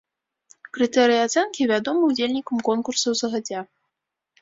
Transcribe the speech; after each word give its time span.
Крытэрыі 0.77 1.19
ацэнкі 1.27 1.69
вядомы 1.73 2.03
ўдзельнікам 2.11 2.57
конкурсаў 2.73 3.11
загадзя. 3.25 3.59